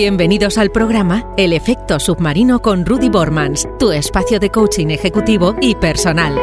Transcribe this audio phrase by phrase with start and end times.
[0.00, 5.74] Bienvenidos al programa El efecto submarino con Rudy Bormans, tu espacio de coaching ejecutivo y
[5.74, 6.38] personal.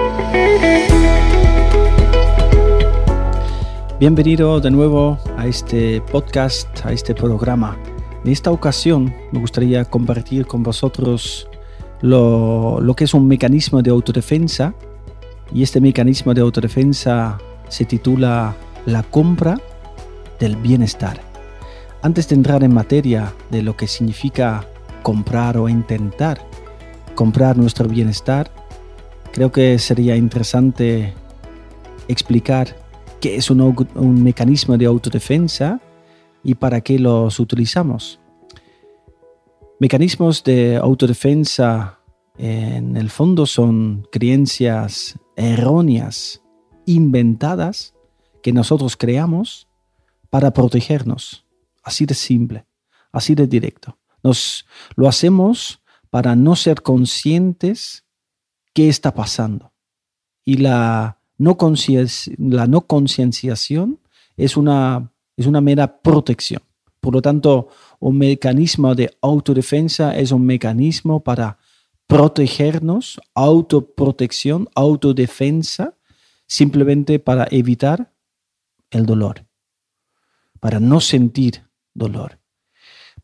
[3.97, 7.77] Bienvenido de nuevo a este podcast, a este programa.
[8.25, 11.47] En esta ocasión me gustaría compartir con vosotros
[12.01, 14.73] lo, que es un mecanismo de autodefensa
[15.53, 17.37] y este mecanismo de autodefensa
[17.69, 18.53] se titula
[18.85, 19.57] La compra
[20.41, 21.34] del bienestar.
[22.05, 24.69] Antes de entrar en materia de lo que significa
[25.01, 26.39] comprar o intentar
[27.15, 28.51] comprar nuestro bienestar,
[29.31, 31.15] creo que sería interesante
[32.07, 32.75] explicar
[33.19, 35.81] qué es un, mecanismo de autodefensa
[36.43, 38.19] y para qué los utilizamos.
[39.79, 42.01] Mecanismos de autodefensa
[42.37, 46.43] en el fondo son creencias erróneas,
[46.85, 47.95] inventadas,
[48.43, 49.67] que nosotros creamos
[50.29, 51.44] para protegernos.
[51.85, 52.65] Así de simple,
[53.11, 53.97] así de directo.
[54.23, 58.03] Nos lo hacemos para no ser conscientes
[58.73, 59.71] qué está pasando.
[60.43, 61.57] Y la no
[62.37, 63.99] la no concienciación
[64.35, 66.63] es una, es una mera protección.
[66.99, 67.69] Por lo tanto,
[67.99, 71.59] un mecanismo de autodefensa es un mecanismo para
[72.07, 75.93] protegernos, autoprotección, autodefensa,
[76.47, 78.11] simplemente para evitar
[78.89, 79.45] el dolor,
[80.59, 81.63] para no sentir
[81.95, 82.39] dolor,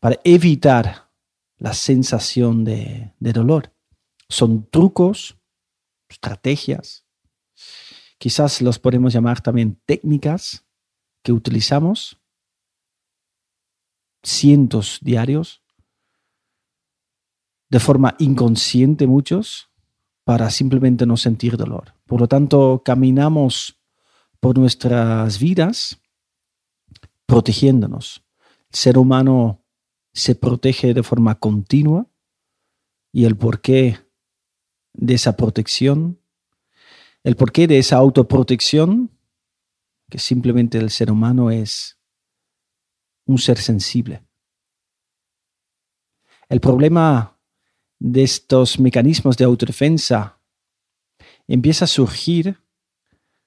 [0.00, 1.12] para evitar
[1.58, 3.72] la sensación de, de dolor.
[4.28, 5.38] Son trucos,
[6.08, 7.06] estrategias,
[8.18, 10.64] quizás los podemos llamar también técnicas
[11.22, 12.18] que utilizamos
[14.22, 15.62] cientos diarios,
[17.70, 19.70] de forma inconsciente muchos,
[20.24, 21.94] para simplemente no sentir dolor.
[22.06, 23.80] Por lo tanto, caminamos
[24.40, 26.00] por nuestras vidas
[27.26, 28.22] protegiéndonos.
[28.72, 29.64] Ser humano
[30.12, 32.06] se protege de forma continua
[33.12, 33.98] y el porqué
[34.94, 36.22] de esa protección
[37.24, 39.16] el porqué de esa autoprotección,
[40.10, 41.98] que simplemente el ser humano es
[43.26, 44.24] un ser sensible.
[46.48, 47.38] El problema
[47.98, 50.40] de estos mecanismos de autodefensa
[51.46, 52.58] empieza a surgir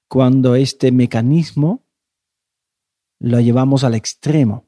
[0.08, 1.84] cuando este mecanismo
[3.18, 4.65] lo llevamos al extremo.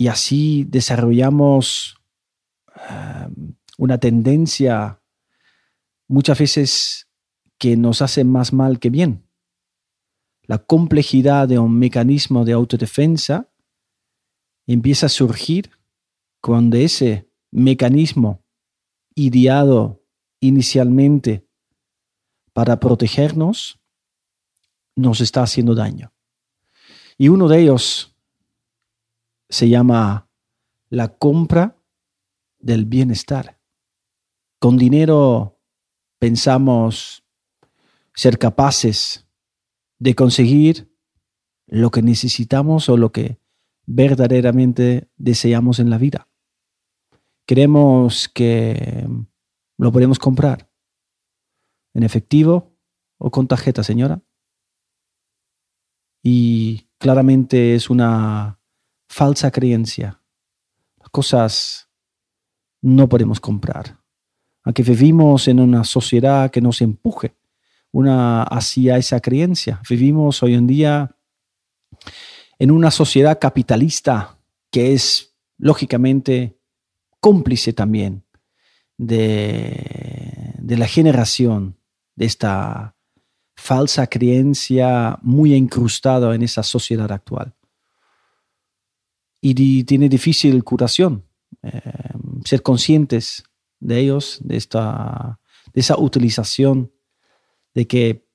[0.00, 2.00] Y así desarrollamos
[2.88, 3.26] eh,
[3.78, 5.02] una tendencia
[6.06, 7.08] muchas veces
[7.58, 9.28] que nos hace más mal que bien.
[10.42, 13.50] La complejidad de un mecanismo de autodefensa
[14.68, 15.72] empieza a surgir
[16.40, 18.44] cuando ese mecanismo
[19.16, 20.04] ideado
[20.38, 21.44] inicialmente
[22.52, 23.80] para protegernos
[24.94, 26.12] nos está haciendo daño.
[27.16, 28.14] Y uno de ellos
[29.48, 30.28] se llama
[30.90, 31.76] la compra
[32.58, 33.60] del bienestar.
[34.58, 35.60] Con dinero
[36.18, 37.24] pensamos
[38.14, 39.26] ser capaces
[39.98, 40.92] de conseguir
[41.66, 43.40] lo que necesitamos o lo que
[43.86, 46.28] verdaderamente deseamos en la vida.
[47.46, 49.06] Creemos que
[49.78, 50.70] lo podemos comprar
[51.94, 52.76] en efectivo
[53.18, 54.22] o con tarjeta, señora.
[56.22, 58.57] Y claramente es una
[59.08, 60.20] falsa creencia.
[60.98, 61.88] Las cosas
[62.82, 63.98] no podemos comprar.
[64.62, 67.34] Aunque vivimos en una sociedad que nos empuje
[67.92, 69.80] una, hacia esa creencia.
[69.88, 71.16] Vivimos hoy en día
[72.58, 74.38] en una sociedad capitalista
[74.70, 76.58] que es lógicamente
[77.20, 78.24] cómplice también
[78.96, 81.78] de, de la generación
[82.14, 82.96] de esta
[83.56, 87.54] falsa creencia muy incrustada en esa sociedad actual.
[89.40, 91.24] Y tiene difícil curación,
[91.62, 91.80] eh,
[92.44, 93.44] ser conscientes
[93.80, 95.40] de ellos, de, esta,
[95.72, 96.92] de esa utilización
[97.74, 98.28] de que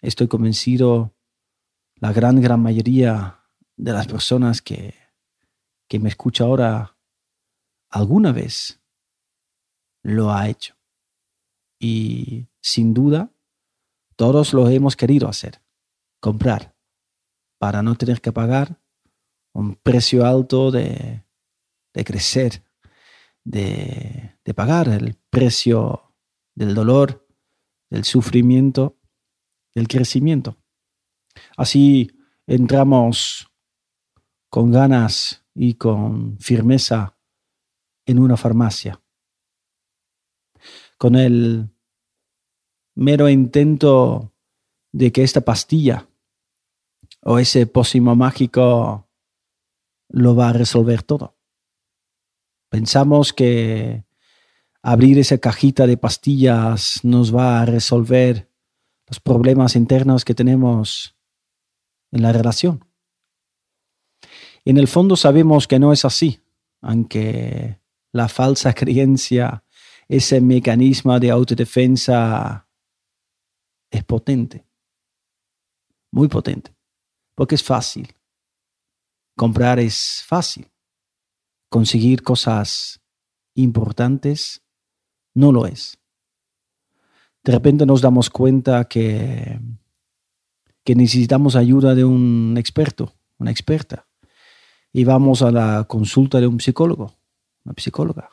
[0.00, 1.14] estoy convencido
[1.96, 3.40] la gran, gran mayoría
[3.76, 4.94] de las personas que,
[5.88, 6.96] que me escucha ahora
[7.88, 8.80] alguna vez
[10.02, 10.74] lo ha hecho.
[11.78, 13.32] Y sin duda,
[14.16, 15.62] todos lo hemos querido hacer,
[16.20, 16.76] comprar,
[17.58, 18.80] para no tener que pagar
[19.58, 21.24] un precio alto de,
[21.92, 22.62] de crecer,
[23.44, 26.14] de, de pagar el precio
[26.54, 27.26] del dolor,
[27.90, 29.00] del sufrimiento,
[29.74, 30.56] del crecimiento.
[31.56, 32.08] Así
[32.46, 33.50] entramos
[34.48, 37.18] con ganas y con firmeza
[38.06, 39.02] en una farmacia,
[40.98, 41.68] con el
[42.94, 44.32] mero intento
[44.92, 46.08] de que esta pastilla
[47.22, 49.07] o ese pócimo mágico
[50.08, 51.36] lo va a resolver todo.
[52.70, 54.04] Pensamos que
[54.82, 58.50] abrir esa cajita de pastillas nos va a resolver
[59.06, 61.16] los problemas internos que tenemos
[62.10, 62.84] en la relación.
[64.64, 66.40] En el fondo sabemos que no es así,
[66.82, 67.80] aunque
[68.12, 69.64] la falsa creencia,
[70.08, 72.68] ese mecanismo de autodefensa
[73.90, 74.66] es potente,
[76.10, 76.74] muy potente,
[77.34, 78.14] porque es fácil.
[79.38, 80.68] Comprar es fácil.
[81.68, 83.00] Conseguir cosas
[83.54, 84.62] importantes
[85.32, 85.96] no lo es.
[87.44, 89.60] De repente nos damos cuenta que,
[90.82, 94.08] que necesitamos ayuda de un experto, una experta
[94.92, 97.14] y vamos a la consulta de un psicólogo,
[97.64, 98.30] una psicóloga,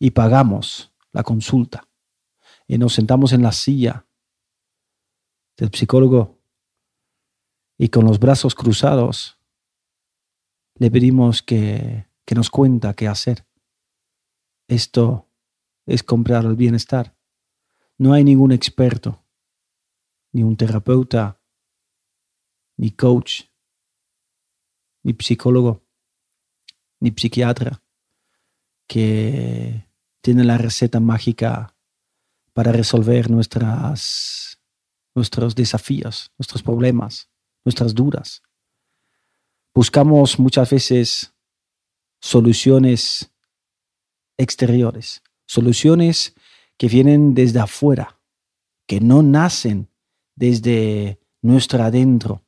[0.00, 1.86] y pagamos la consulta.
[2.66, 4.06] Y nos sentamos en la silla
[5.56, 6.40] del psicólogo
[7.78, 9.39] y con los brazos cruzados
[10.80, 13.46] le pedimos que, que nos cuenta qué hacer.
[14.66, 15.28] Esto
[15.86, 17.16] es comprar el bienestar.
[17.98, 19.24] No hay ningún experto,
[20.32, 21.40] ni un terapeuta,
[22.76, 23.42] ni coach
[25.02, 25.86] ni psicólogo,
[27.00, 27.82] ni psiquiatra
[28.86, 29.86] que
[30.22, 31.76] tiene la receta mágica
[32.52, 34.60] para resolver nuestras,
[35.14, 37.30] nuestros desafíos, nuestros problemas,
[37.64, 38.42] nuestras dudas.
[39.74, 41.34] Buscamos muchas veces
[42.20, 43.32] soluciones
[44.36, 46.34] exteriores, soluciones
[46.76, 48.18] que vienen desde afuera,
[48.86, 49.88] que no nacen
[50.34, 52.42] desde nuestro adentro,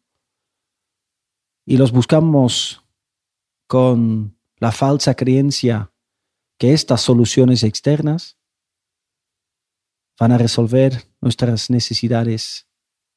[1.64, 2.82] y los buscamos
[3.68, 5.92] con la falsa creencia
[6.58, 8.36] que estas soluciones externas
[10.18, 12.68] van a resolver nuestras necesidades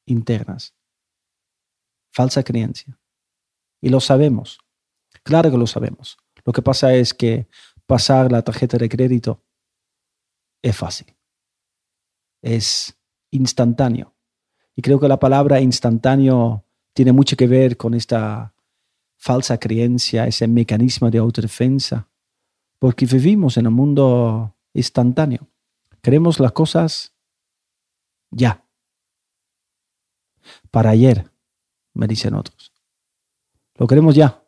[0.06, 0.76] internas.
[2.12, 3.00] Falsa creencia.
[3.82, 4.60] Y lo sabemos.
[5.24, 6.18] Claro que lo sabemos.
[6.44, 7.48] Lo que pasa es que
[7.86, 9.44] pasar la tarjeta de crédito
[10.62, 11.16] es fácil.
[12.42, 12.98] Es
[13.32, 14.14] instantáneo.
[14.76, 18.54] Y creo que la palabra instantáneo tiene mucho que ver con esta
[19.18, 22.08] falsa creencia, ese mecanismo de autodefensa,
[22.80, 25.48] porque vivimos en un mundo instantáneo.
[26.02, 27.14] Queremos las cosas
[28.30, 28.64] ya.
[30.70, 31.32] Para ayer,
[31.94, 32.75] me dicen otros.
[33.76, 34.44] Lo queremos ya.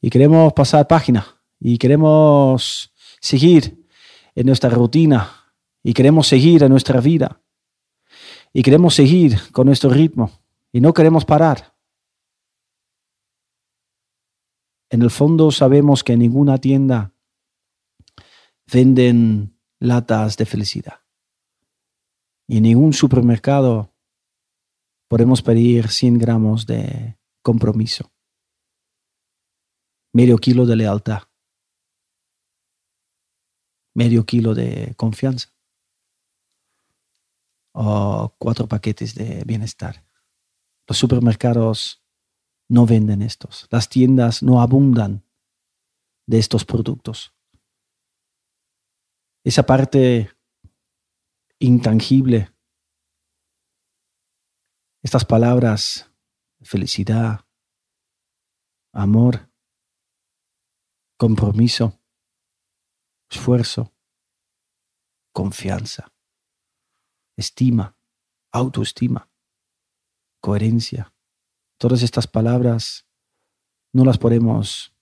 [0.00, 1.40] Y queremos pasar página.
[1.58, 3.86] Y queremos seguir
[4.34, 5.52] en nuestra rutina.
[5.82, 7.40] Y queremos seguir en nuestra vida.
[8.52, 10.30] Y queremos seguir con nuestro ritmo
[10.72, 11.74] y no queremos parar.
[14.90, 17.12] En el fondo sabemos que en ninguna tienda
[18.72, 21.00] venden latas de felicidad.
[22.46, 23.92] Y en ningún supermercado
[25.08, 28.12] podemos pedir 100 gramos de compromiso,
[30.16, 31.24] medio kilo de lealtad,
[33.94, 35.52] medio kilo de confianza
[37.74, 40.06] o cuatro paquetes de bienestar.
[40.88, 42.02] Los supermercados
[42.70, 43.68] no venden estos.
[43.70, 45.22] Las tiendas no abundan
[46.26, 47.34] de estos productos.
[49.44, 50.30] Esa parte
[51.58, 52.54] intangible,
[55.02, 56.10] estas palabras,
[56.62, 57.44] felicidad,
[58.94, 59.50] amor,
[61.16, 62.00] compromiso,
[63.30, 63.92] esfuerzo,
[65.32, 66.12] confianza,
[67.36, 67.96] estima,
[68.52, 69.30] autoestima
[70.46, 71.12] coherencia.
[71.76, 73.04] Todas estas palabras
[73.92, 74.94] no las podemos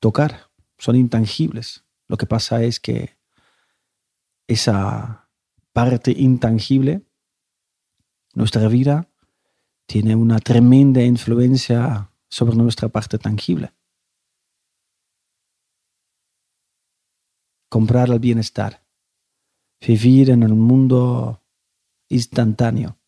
[0.00, 1.84] tocar, son intangibles.
[2.08, 3.16] Lo que pasa es que
[4.48, 5.30] esa
[5.72, 7.06] parte intangible,
[8.34, 9.08] nuestra vida,
[9.86, 13.72] tiene una tremenda influencia sobre nuestra parte tangible.
[17.68, 18.84] Comprar el bienestar,
[19.80, 21.42] vivir en un mundo
[22.08, 22.98] instantáneo,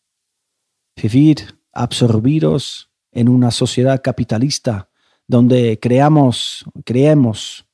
[0.95, 4.89] vivir absorbidos en una sociedad capitalista
[5.27, 7.65] donde creamos, creemos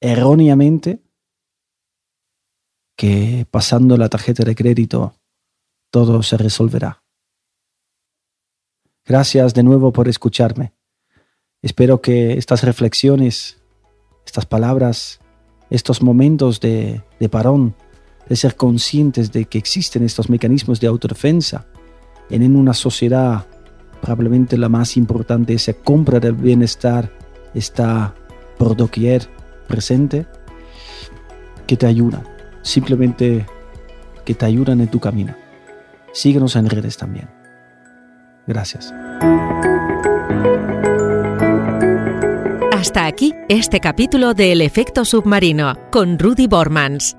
[0.00, 1.02] erróneamente
[2.96, 5.14] que pasando la tarjeta de crédito
[5.90, 7.02] todo se resolverá.
[9.04, 10.72] Gracias de nuevo por escucharme.
[11.62, 13.62] Espero que estas reflexiones,
[14.24, 15.20] estas palabras,
[15.70, 17.74] estos momentos de, de parón,
[18.28, 21.66] de ser conscientes de que existen estos mecanismos de autodefensa,
[22.28, 23.46] en una sociedad
[24.00, 27.10] probablemente la más importante, esa compra del bienestar
[27.54, 28.14] está
[28.58, 29.28] por doquier
[29.68, 30.26] presente,
[31.66, 32.24] que te ayudan,
[32.62, 33.46] simplemente
[34.24, 35.34] que te ayudan en tu camino.
[36.12, 37.28] Síguenos en redes también.
[38.46, 38.92] Gracias.
[42.90, 47.16] Hasta aquí este capítulo de El efecto submarino con Rudy Bormans.